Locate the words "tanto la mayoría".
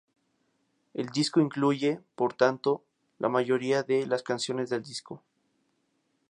2.33-3.83